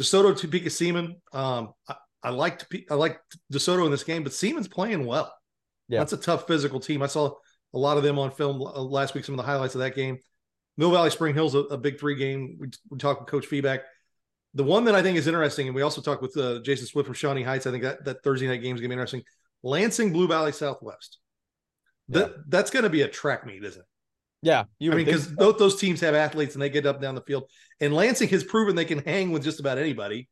DeSoto 0.00 0.34
Topeka 0.34 0.70
Seaman. 0.70 1.16
Um, 1.34 1.74
I, 1.86 1.96
I 2.22 2.30
like 2.30 2.62
I 2.90 2.94
like 2.94 3.20
DeSoto 3.52 3.84
in 3.84 3.90
this 3.90 4.04
game, 4.04 4.22
but 4.22 4.32
Seaman's 4.32 4.68
playing 4.68 5.04
well. 5.04 5.30
Yeah. 5.88 6.00
That's 6.00 6.12
a 6.12 6.16
tough 6.18 6.46
physical 6.46 6.80
team. 6.80 7.02
I 7.02 7.06
saw 7.06 7.32
a 7.74 7.78
lot 7.78 7.96
of 7.96 8.02
them 8.02 8.18
on 8.18 8.30
film 8.30 8.58
last 8.58 9.14
week, 9.14 9.24
some 9.24 9.34
of 9.34 9.36
the 9.38 9.50
highlights 9.50 9.74
of 9.74 9.80
that 9.80 9.94
game. 9.94 10.18
Mill 10.76 10.90
Valley 10.90 11.10
Spring 11.10 11.34
Hill's 11.34 11.54
a, 11.54 11.60
a 11.60 11.78
big 11.78 11.98
three 11.98 12.16
game. 12.16 12.56
We, 12.60 12.68
we 12.90 12.98
talked 12.98 13.20
with 13.20 13.30
Coach 13.30 13.46
Feedback. 13.46 13.80
The 14.54 14.64
one 14.64 14.84
that 14.84 14.94
I 14.94 15.02
think 15.02 15.18
is 15.18 15.26
interesting, 15.26 15.66
and 15.66 15.74
we 15.76 15.82
also 15.82 16.00
talked 16.00 16.22
with 16.22 16.36
uh, 16.36 16.60
Jason 16.60 16.86
Swift 16.86 17.06
from 17.06 17.14
Shawnee 17.14 17.42
Heights. 17.42 17.66
I 17.66 17.70
think 17.70 17.82
that, 17.82 18.04
that 18.04 18.22
Thursday 18.22 18.48
night 18.48 18.62
game 18.62 18.74
is 18.74 18.80
going 18.80 18.90
to 18.90 18.96
be 18.96 19.00
interesting. 19.00 19.22
Lansing 19.62 20.12
Blue 20.12 20.28
Valley 20.28 20.52
Southwest. 20.52 21.18
That, 22.08 22.30
yeah. 22.30 22.42
That's 22.48 22.70
going 22.70 22.84
to 22.84 22.90
be 22.90 23.02
a 23.02 23.08
track 23.08 23.46
meet, 23.46 23.64
isn't 23.64 23.80
it? 23.80 23.86
Yeah. 24.42 24.64
you. 24.78 24.92
I 24.92 24.96
mean, 24.96 25.06
because 25.06 25.24
so. 25.24 25.34
both 25.34 25.58
those 25.58 25.78
teams 25.78 26.00
have 26.00 26.14
athletes 26.14 26.54
and 26.54 26.62
they 26.62 26.70
get 26.70 26.86
up 26.86 27.00
down 27.00 27.14
the 27.14 27.20
field. 27.22 27.50
And 27.80 27.92
Lansing 27.94 28.28
has 28.28 28.44
proven 28.44 28.76
they 28.76 28.84
can 28.84 29.00
hang 29.00 29.32
with 29.32 29.42
just 29.42 29.60
about 29.60 29.78
anybody. 29.78 30.28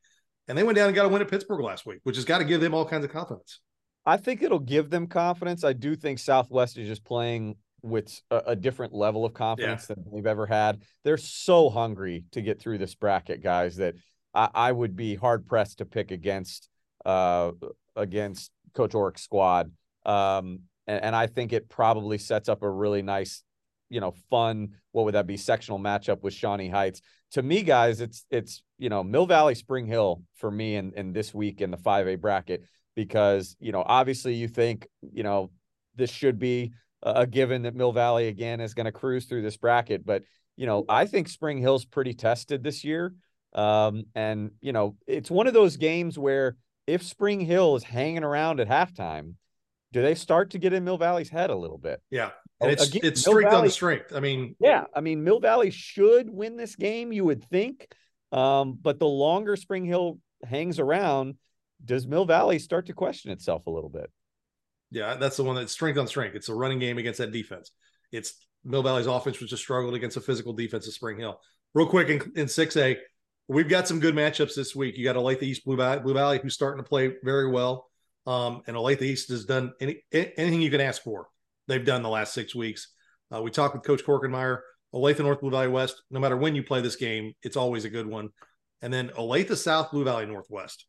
And 0.46 0.56
they 0.56 0.62
went 0.62 0.76
down 0.76 0.86
and 0.86 0.94
got 0.94 1.06
a 1.06 1.08
win 1.08 1.22
at 1.22 1.28
Pittsburgh 1.28 1.60
last 1.60 1.84
week, 1.84 2.00
which 2.04 2.16
has 2.16 2.24
got 2.24 2.38
to 2.38 2.44
give 2.44 2.60
them 2.60 2.74
all 2.74 2.86
kinds 2.86 3.04
of 3.04 3.10
confidence. 3.10 3.60
I 4.06 4.16
think 4.16 4.42
it'll 4.42 4.58
give 4.58 4.90
them 4.90 5.06
confidence. 5.06 5.64
I 5.64 5.72
do 5.72 5.96
think 5.96 6.18
Southwest 6.18 6.76
is 6.76 6.88
just 6.88 7.04
playing 7.04 7.56
with 7.82 8.20
a, 8.30 8.42
a 8.48 8.56
different 8.56 8.94
level 8.94 9.24
of 9.24 9.34
confidence 9.34 9.86
yeah. 9.88 9.94
than 9.94 10.04
they've 10.12 10.26
ever 10.26 10.46
had. 10.46 10.82
They're 11.04 11.16
so 11.16 11.70
hungry 11.70 12.24
to 12.32 12.40
get 12.40 12.60
through 12.60 12.78
this 12.78 12.94
bracket, 12.94 13.42
guys, 13.42 13.76
that 13.76 13.94
I, 14.34 14.48
I 14.54 14.72
would 14.72 14.96
be 14.96 15.14
hard 15.14 15.46
pressed 15.46 15.78
to 15.78 15.84
pick 15.84 16.10
against 16.10 16.68
uh, 17.04 17.52
against 17.94 18.50
Coach 18.74 18.92
Orrick's 18.92 19.22
squad. 19.22 19.70
Um, 20.06 20.60
and, 20.86 21.04
and 21.04 21.16
I 21.16 21.26
think 21.26 21.52
it 21.52 21.68
probably 21.68 22.18
sets 22.18 22.48
up 22.48 22.62
a 22.62 22.70
really 22.70 23.02
nice, 23.02 23.42
you 23.90 24.00
know, 24.00 24.14
fun. 24.30 24.70
What 24.92 25.04
would 25.04 25.14
that 25.14 25.26
be? 25.26 25.36
Sectional 25.36 25.78
matchup 25.78 26.22
with 26.22 26.34
Shawnee 26.34 26.68
Heights. 26.68 27.00
To 27.32 27.42
me, 27.42 27.62
guys, 27.62 28.00
it's 28.00 28.24
it's 28.30 28.62
you 28.78 28.88
know 28.88 29.02
Mill 29.02 29.26
Valley 29.26 29.54
Spring 29.54 29.86
Hill 29.86 30.22
for 30.36 30.50
me 30.50 30.76
in 30.76 30.92
in 30.94 31.12
this 31.12 31.34
week 31.34 31.60
in 31.60 31.70
the 31.70 31.76
five 31.76 32.06
A 32.06 32.16
bracket 32.16 32.64
because 32.94 33.56
you 33.60 33.72
know 33.72 33.82
obviously 33.84 34.34
you 34.34 34.48
think 34.48 34.86
you 35.12 35.22
know 35.22 35.50
this 35.96 36.10
should 36.10 36.38
be 36.38 36.72
a 37.02 37.26
given 37.26 37.62
that 37.62 37.74
Mill 37.74 37.92
Valley 37.92 38.28
again 38.28 38.60
is 38.60 38.74
going 38.74 38.86
to 38.86 38.92
cruise 38.92 39.26
through 39.26 39.42
this 39.42 39.56
bracket, 39.56 40.06
but 40.06 40.22
you 40.56 40.66
know 40.66 40.84
I 40.88 41.06
think 41.06 41.28
Spring 41.28 41.58
Hill's 41.58 41.84
pretty 41.84 42.14
tested 42.14 42.62
this 42.62 42.84
year, 42.84 43.14
um, 43.54 44.04
and 44.14 44.52
you 44.60 44.72
know 44.72 44.96
it's 45.06 45.30
one 45.30 45.46
of 45.46 45.54
those 45.54 45.76
games 45.76 46.18
where 46.18 46.56
if 46.86 47.02
Spring 47.02 47.40
Hill 47.40 47.76
is 47.76 47.82
hanging 47.82 48.24
around 48.24 48.60
at 48.60 48.68
halftime, 48.68 49.34
do 49.92 50.02
they 50.02 50.14
start 50.14 50.50
to 50.50 50.58
get 50.58 50.72
in 50.72 50.84
Mill 50.84 50.98
Valley's 50.98 51.30
head 51.30 51.50
a 51.50 51.56
little 51.56 51.78
bit? 51.78 52.02
Yeah. 52.10 52.30
And 52.60 52.70
it's 52.70 52.88
Again, 52.88 53.00
it's 53.04 53.20
strength 53.20 53.50
Valley, 53.50 53.68
on 53.68 53.70
strength. 53.70 54.12
I 54.14 54.20
mean, 54.20 54.56
yeah, 54.60 54.84
I 54.94 55.00
mean 55.00 55.24
Mill 55.24 55.40
Valley 55.40 55.70
should 55.70 56.30
win 56.30 56.56
this 56.56 56.76
game, 56.76 57.12
you 57.12 57.24
would 57.24 57.44
think. 57.44 57.86
Um, 58.32 58.78
but 58.80 58.98
the 58.98 59.06
longer 59.06 59.56
Spring 59.56 59.84
Hill 59.84 60.18
hangs 60.44 60.78
around, 60.78 61.36
does 61.82 62.06
Mill 62.06 62.24
Valley 62.24 62.58
start 62.58 62.86
to 62.86 62.92
question 62.92 63.30
itself 63.30 63.66
a 63.66 63.70
little 63.70 63.90
bit? 63.90 64.10
Yeah, 64.90 65.14
that's 65.14 65.36
the 65.36 65.44
one 65.44 65.56
that's 65.56 65.72
strength 65.72 65.98
on 65.98 66.06
strength. 66.06 66.36
It's 66.36 66.48
a 66.48 66.54
running 66.54 66.78
game 66.78 66.98
against 66.98 67.18
that 67.18 67.32
defense. 67.32 67.70
It's 68.12 68.34
Mill 68.64 68.82
Valley's 68.82 69.06
offense 69.06 69.40
which 69.40 69.50
just 69.50 69.62
struggled 69.62 69.94
against 69.94 70.16
a 70.16 70.20
physical 70.20 70.52
defense 70.52 70.86
of 70.86 70.94
Spring 70.94 71.18
Hill. 71.18 71.40
Real 71.74 71.86
quick 71.86 72.08
in, 72.08 72.20
in 72.36 72.46
6A, 72.46 72.96
we've 73.48 73.68
got 73.68 73.88
some 73.88 74.00
good 74.00 74.14
matchups 74.14 74.54
this 74.54 74.74
week. 74.74 74.96
You 74.96 75.04
got 75.04 75.16
Olathe 75.16 75.42
East 75.42 75.64
Blue 75.64 75.76
Valley, 75.76 76.00
Blue 76.00 76.14
Valley 76.14 76.38
who's 76.42 76.54
starting 76.54 76.82
to 76.82 76.88
play 76.88 77.14
very 77.22 77.50
well. 77.50 77.88
Um, 78.26 78.62
and 78.66 78.76
Olathe 78.76 79.02
East 79.02 79.28
has 79.30 79.44
done 79.44 79.72
any, 79.80 80.02
anything 80.12 80.62
you 80.62 80.70
can 80.70 80.80
ask 80.80 81.02
for. 81.02 81.26
They've 81.66 81.84
done 81.84 82.02
the 82.02 82.08
last 82.08 82.32
six 82.32 82.54
weeks. 82.54 82.92
Uh, 83.34 83.42
we 83.42 83.50
talked 83.50 83.74
with 83.74 83.84
Coach 83.84 84.04
Korkenmeyer. 84.04 84.60
Olathe 84.94 85.18
North, 85.18 85.40
Blue 85.40 85.50
Valley 85.50 85.68
West. 85.68 86.02
No 86.10 86.20
matter 86.20 86.36
when 86.36 86.54
you 86.54 86.62
play 86.62 86.80
this 86.80 86.96
game, 86.96 87.32
it's 87.42 87.56
always 87.56 87.84
a 87.84 87.90
good 87.90 88.06
one. 88.06 88.28
And 88.80 88.92
then 88.92 89.08
Olathe 89.08 89.56
South, 89.56 89.90
Blue 89.90 90.04
Valley 90.04 90.26
Northwest, 90.26 90.86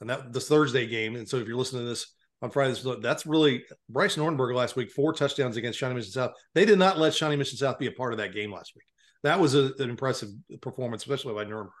and 0.00 0.10
that 0.10 0.32
this 0.32 0.48
Thursday 0.48 0.86
game. 0.86 1.16
And 1.16 1.28
so 1.28 1.36
if 1.38 1.46
you're 1.46 1.56
listening 1.56 1.82
to 1.82 1.88
this 1.88 2.14
on 2.42 2.50
Friday, 2.50 2.74
that's 3.00 3.26
really 3.26 3.64
Bryce 3.88 4.16
Nordenberg 4.16 4.54
last 4.54 4.76
week, 4.76 4.90
four 4.90 5.12
touchdowns 5.12 5.56
against 5.56 5.78
Shawnee 5.78 5.94
Mission 5.94 6.12
South. 6.12 6.32
They 6.54 6.64
did 6.64 6.78
not 6.78 6.98
let 6.98 7.14
Shawnee 7.14 7.36
Mission 7.36 7.58
South 7.58 7.78
be 7.78 7.86
a 7.86 7.92
part 7.92 8.12
of 8.12 8.18
that 8.18 8.32
game 8.32 8.52
last 8.52 8.72
week. 8.74 8.86
That 9.22 9.38
was 9.38 9.54
a, 9.54 9.72
an 9.78 9.90
impressive 9.90 10.30
performance, 10.62 11.02
especially 11.02 11.34
by 11.34 11.44
Nuremberg. 11.44 11.72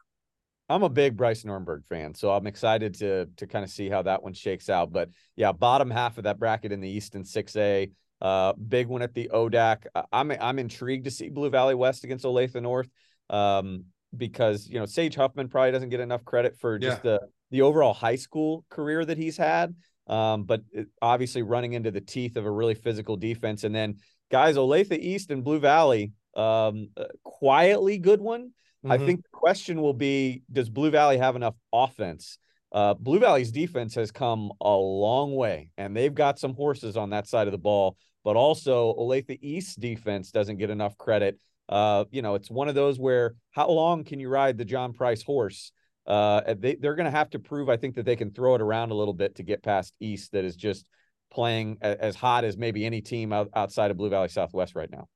I'm 0.68 0.84
a 0.84 0.88
big 0.88 1.16
Bryce 1.16 1.44
Nuremberg 1.44 1.84
fan, 1.88 2.14
so 2.14 2.30
I'm 2.30 2.46
excited 2.46 2.94
to 3.00 3.26
to 3.38 3.46
kind 3.48 3.64
of 3.64 3.70
see 3.70 3.88
how 3.88 4.02
that 4.02 4.22
one 4.22 4.34
shakes 4.34 4.70
out. 4.70 4.92
But 4.92 5.08
yeah, 5.34 5.50
bottom 5.50 5.90
half 5.90 6.16
of 6.16 6.24
that 6.24 6.38
bracket 6.38 6.70
in 6.70 6.80
the 6.80 6.88
East 6.88 7.16
in 7.16 7.24
6A, 7.24 7.90
uh, 8.20 8.52
big 8.52 8.86
one 8.86 9.02
at 9.02 9.12
the 9.12 9.30
ODAC. 9.34 9.86
I'm 10.12 10.30
I'm 10.30 10.60
intrigued 10.60 11.06
to 11.06 11.10
see 11.10 11.28
Blue 11.28 11.50
Valley 11.50 11.74
West 11.74 12.04
against 12.04 12.24
Olathe 12.24 12.60
North, 12.62 12.88
um, 13.30 13.86
because 14.16 14.68
you 14.68 14.78
know 14.78 14.86
Sage 14.86 15.14
Huffman 15.14 15.48
probably 15.48 15.72
doesn't 15.72 15.90
get 15.90 16.00
enough 16.00 16.24
credit 16.24 16.56
for 16.56 16.78
just 16.78 17.04
yeah. 17.04 17.18
the 17.18 17.20
the 17.50 17.62
overall 17.62 17.94
high 17.94 18.16
school 18.16 18.64
career 18.70 19.04
that 19.04 19.18
he's 19.18 19.36
had. 19.36 19.74
Um, 20.06 20.42
but 20.44 20.62
it, 20.72 20.88
obviously 21.00 21.42
running 21.42 21.74
into 21.74 21.90
the 21.90 22.00
teeth 22.00 22.36
of 22.36 22.44
a 22.44 22.50
really 22.50 22.74
physical 22.74 23.16
defense, 23.16 23.64
and 23.64 23.74
then 23.74 23.96
guys, 24.30 24.56
Olathe 24.56 24.98
East 24.98 25.30
and 25.30 25.44
Blue 25.44 25.60
Valley, 25.60 26.12
um, 26.34 26.88
uh, 26.96 27.04
quietly 27.22 27.98
good 27.98 28.20
one 28.20 28.52
Mm-hmm. 28.84 28.92
I 28.92 28.98
think 28.98 29.22
the 29.22 29.28
question 29.32 29.82
will 29.82 29.94
be 29.94 30.42
Does 30.50 30.70
Blue 30.70 30.90
Valley 30.90 31.18
have 31.18 31.36
enough 31.36 31.54
offense? 31.72 32.38
Uh, 32.72 32.94
Blue 32.94 33.18
Valley's 33.18 33.50
defense 33.50 33.94
has 33.96 34.10
come 34.10 34.52
a 34.60 34.70
long 34.70 35.34
way, 35.34 35.70
and 35.76 35.96
they've 35.96 36.14
got 36.14 36.38
some 36.38 36.54
horses 36.54 36.96
on 36.96 37.10
that 37.10 37.26
side 37.26 37.46
of 37.46 37.52
the 37.52 37.58
ball. 37.58 37.96
But 38.24 38.36
also, 38.36 38.94
Olathe 38.94 39.38
East 39.42 39.80
defense 39.80 40.30
doesn't 40.30 40.58
get 40.58 40.70
enough 40.70 40.96
credit. 40.96 41.38
Uh, 41.70 42.04
you 42.10 42.20
know, 42.20 42.34
it's 42.34 42.50
one 42.50 42.68
of 42.68 42.74
those 42.74 42.98
where 42.98 43.34
how 43.52 43.70
long 43.70 44.04
can 44.04 44.20
you 44.20 44.28
ride 44.28 44.58
the 44.58 44.64
John 44.66 44.92
Price 44.92 45.22
horse? 45.22 45.72
Uh, 46.06 46.54
they, 46.58 46.74
they're 46.74 46.96
going 46.96 47.04
to 47.04 47.10
have 47.10 47.30
to 47.30 47.38
prove, 47.38 47.68
I 47.68 47.76
think, 47.76 47.94
that 47.94 48.04
they 48.04 48.16
can 48.16 48.32
throw 48.32 48.56
it 48.56 48.60
around 48.60 48.90
a 48.90 48.94
little 48.94 49.14
bit 49.14 49.36
to 49.36 49.44
get 49.44 49.62
past 49.62 49.94
East, 50.00 50.32
that 50.32 50.44
is 50.44 50.56
just 50.56 50.88
playing 51.32 51.78
as 51.80 52.16
hot 52.16 52.44
as 52.44 52.56
maybe 52.56 52.84
any 52.84 53.00
team 53.00 53.32
outside 53.32 53.92
of 53.92 53.96
Blue 53.96 54.10
Valley 54.10 54.28
Southwest 54.28 54.74
right 54.74 54.90
now 54.90 55.06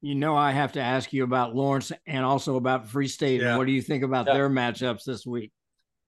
you 0.00 0.14
know 0.14 0.36
I 0.36 0.52
have 0.52 0.72
to 0.72 0.80
ask 0.80 1.12
you 1.12 1.24
about 1.24 1.54
Lawrence 1.54 1.92
and 2.06 2.24
also 2.24 2.56
about 2.56 2.88
Free 2.88 3.08
State. 3.08 3.40
Yeah. 3.40 3.56
what 3.56 3.66
do 3.66 3.72
you 3.72 3.82
think 3.82 4.04
about 4.04 4.26
yeah. 4.26 4.34
their 4.34 4.50
matchups 4.50 5.04
this 5.04 5.26
week? 5.26 5.52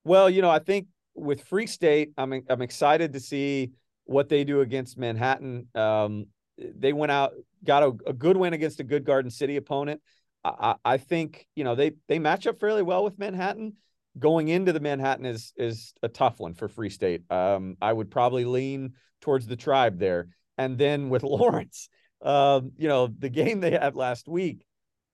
Well, 0.04 0.30
you 0.30 0.42
know, 0.42 0.50
I 0.50 0.58
think 0.58 0.86
with 1.14 1.42
Free 1.42 1.66
State, 1.66 2.12
I'm 2.16 2.44
I'm 2.48 2.62
excited 2.62 3.12
to 3.14 3.20
see 3.20 3.72
what 4.04 4.28
they 4.28 4.44
do 4.44 4.60
against 4.60 4.98
Manhattan. 4.98 5.68
Um, 5.74 6.26
they 6.58 6.92
went 6.92 7.12
out, 7.12 7.32
got 7.64 7.82
a, 7.82 7.92
a, 8.06 8.12
good 8.12 8.36
win 8.36 8.52
against 8.52 8.80
a 8.80 8.84
good 8.84 9.04
Garden 9.04 9.30
City 9.30 9.56
opponent. 9.56 10.00
I, 10.44 10.76
I 10.84 10.96
think 10.98 11.46
you 11.54 11.64
know 11.64 11.74
they 11.74 11.92
they 12.08 12.18
match 12.18 12.46
up 12.46 12.60
fairly 12.60 12.82
well 12.82 13.04
with 13.04 13.18
Manhattan. 13.18 13.74
Going 14.18 14.48
into 14.48 14.72
the 14.72 14.80
Manhattan 14.80 15.26
is 15.26 15.52
is 15.56 15.94
a 16.02 16.08
tough 16.08 16.40
one 16.40 16.54
for 16.54 16.68
Free 16.68 16.90
State. 16.90 17.22
Um, 17.30 17.76
I 17.80 17.92
would 17.92 18.10
probably 18.10 18.44
lean 18.44 18.94
towards 19.20 19.46
the 19.46 19.56
tribe 19.56 19.98
there. 19.98 20.28
And 20.56 20.78
then 20.78 21.08
with 21.08 21.22
Lawrence, 21.24 21.88
um, 22.22 22.72
you 22.76 22.88
know, 22.88 23.06
the 23.06 23.28
game 23.28 23.60
they 23.60 23.70
had 23.72 23.94
last 23.94 24.28
week 24.28 24.64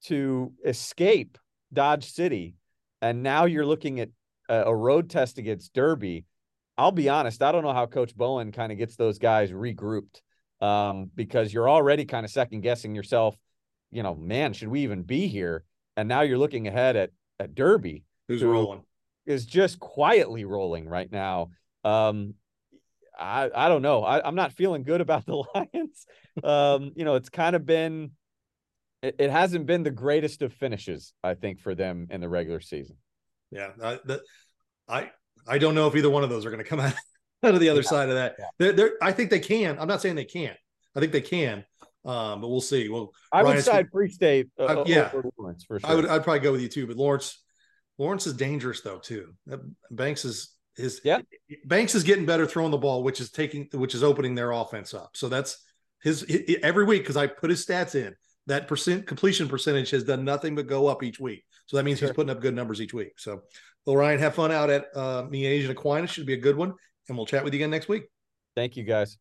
to 0.04 0.52
escape 0.64 1.38
Dodge 1.72 2.10
City, 2.10 2.54
and 3.02 3.22
now 3.22 3.44
you're 3.44 3.66
looking 3.66 4.00
at 4.00 4.10
a, 4.48 4.62
a 4.64 4.76
road 4.76 5.10
test 5.10 5.38
against 5.38 5.74
Derby. 5.74 6.24
I'll 6.76 6.92
be 6.92 7.08
honest, 7.08 7.42
I 7.42 7.52
don't 7.52 7.62
know 7.62 7.72
how 7.72 7.86
Coach 7.86 8.16
Bowen 8.16 8.52
kind 8.52 8.72
of 8.72 8.78
gets 8.78 8.96
those 8.96 9.18
guys 9.18 9.50
regrouped 9.52 10.20
um, 10.64 11.10
because 11.14 11.52
you're 11.52 11.68
already 11.68 12.04
kind 12.04 12.24
of 12.24 12.32
second 12.32 12.62
guessing 12.62 12.94
yourself. 12.94 13.36
You 13.90 14.02
know, 14.02 14.14
man, 14.14 14.52
should 14.52 14.68
we 14.68 14.80
even 14.80 15.02
be 15.02 15.26
here? 15.28 15.64
And 15.96 16.08
now 16.08 16.22
you're 16.22 16.38
looking 16.38 16.66
ahead 16.66 16.96
at 16.96 17.10
at 17.38 17.54
Derby, 17.54 18.04
who's 18.28 18.40
who 18.40 18.50
rolling, 18.50 18.82
is 19.26 19.44
just 19.44 19.78
quietly 19.78 20.44
rolling 20.44 20.88
right 20.88 21.10
now. 21.10 21.50
Um, 21.84 22.34
I, 23.18 23.50
I 23.54 23.68
don't 23.68 23.82
know. 23.82 24.02
I, 24.02 24.26
am 24.26 24.34
not 24.34 24.52
feeling 24.52 24.82
good 24.82 25.00
about 25.00 25.26
the 25.26 25.44
Lions. 25.54 26.06
Um, 26.42 26.92
you 26.96 27.04
know, 27.04 27.14
it's 27.14 27.28
kind 27.28 27.54
of 27.54 27.66
been 27.66 28.12
it, 29.02 29.16
it, 29.18 29.30
hasn't 29.30 29.66
been 29.66 29.82
the 29.82 29.90
greatest 29.90 30.42
of 30.42 30.52
finishes, 30.52 31.12
I 31.22 31.34
think, 31.34 31.60
for 31.60 31.74
them 31.74 32.08
in 32.10 32.20
the 32.20 32.28
regular 32.28 32.60
season. 32.60 32.96
Yeah. 33.50 33.70
I 33.82 33.98
the, 34.04 34.22
I, 34.88 35.10
I 35.46 35.58
don't 35.58 35.74
know 35.74 35.86
if 35.86 35.94
either 35.94 36.10
one 36.10 36.24
of 36.24 36.30
those 36.30 36.46
are 36.46 36.50
going 36.50 36.62
to 36.62 36.68
come 36.68 36.80
out, 36.80 36.94
out 37.42 37.54
of 37.54 37.60
the 37.60 37.68
other 37.68 37.82
yeah. 37.82 37.88
side 37.88 38.08
of 38.08 38.14
that. 38.14 38.36
Yeah. 38.38 38.44
They're, 38.58 38.72
they're, 38.72 38.92
I 39.02 39.12
think 39.12 39.30
they 39.30 39.40
can. 39.40 39.78
I'm 39.78 39.88
not 39.88 40.00
saying 40.00 40.14
they 40.14 40.24
can't. 40.24 40.56
I 40.96 41.00
think 41.00 41.12
they 41.12 41.20
can. 41.20 41.64
Um, 42.04 42.40
but 42.40 42.48
we'll 42.48 42.60
see. 42.60 42.88
Well, 42.88 43.12
I 43.32 43.42
would 43.42 43.62
side 43.64 43.88
Free 43.90 44.10
State. 44.10 44.48
Uh, 44.58 44.84
yeah, 44.86 45.10
Lawrence 45.38 45.64
for 45.64 45.80
sure. 45.80 45.90
I 45.90 45.94
would. 45.94 46.06
I'd 46.06 46.22
probably 46.22 46.40
go 46.40 46.52
with 46.52 46.60
you 46.60 46.68
too. 46.68 46.86
But 46.86 46.96
Lawrence, 46.96 47.42
Lawrence 47.96 48.26
is 48.26 48.34
dangerous 48.34 48.82
though 48.82 48.98
too. 48.98 49.32
Banks 49.90 50.26
is 50.26 50.54
his 50.76 51.00
yeah. 51.02 51.20
Banks 51.64 51.94
is 51.94 52.02
getting 52.02 52.26
better 52.26 52.46
throwing 52.46 52.70
the 52.70 52.78
ball, 52.78 53.02
which 53.02 53.20
is 53.20 53.30
taking 53.30 53.68
which 53.72 53.94
is 53.94 54.02
opening 54.02 54.34
their 54.34 54.50
offense 54.50 54.92
up. 54.92 55.10
So 55.14 55.30
that's 55.30 55.64
his 56.02 56.26
every 56.62 56.84
week 56.84 57.02
because 57.02 57.16
I 57.16 57.26
put 57.26 57.50
his 57.50 57.64
stats 57.64 57.94
in. 57.94 58.14
That 58.46 58.68
percent 58.68 59.06
completion 59.06 59.48
percentage 59.48 59.88
has 59.90 60.04
done 60.04 60.24
nothing 60.24 60.54
but 60.54 60.66
go 60.66 60.86
up 60.86 61.02
each 61.02 61.18
week. 61.18 61.44
So 61.66 61.78
that 61.78 61.84
means 61.84 61.98
sure. 61.98 62.08
he's 62.08 62.14
putting 62.14 62.30
up 62.30 62.42
good 62.42 62.54
numbers 62.54 62.82
each 62.82 62.92
week. 62.92 63.18
So, 63.18 63.42
well, 63.86 63.96
Ryan, 63.96 64.18
have 64.18 64.34
fun 64.34 64.52
out 64.52 64.68
at 64.68 64.88
uh, 64.94 65.22
Miege 65.22 65.62
and 65.62 65.70
Aquinas. 65.70 66.10
Should 66.10 66.26
be 66.26 66.34
a 66.34 66.38
good 66.38 66.56
one, 66.56 66.74
and 67.08 67.16
we'll 67.16 67.26
chat 67.26 67.44
with 67.44 67.54
you 67.54 67.58
again 67.58 67.70
next 67.70 67.88
week. 67.88 68.08
Thank 68.56 68.76
you, 68.76 68.84
guys. 68.84 69.18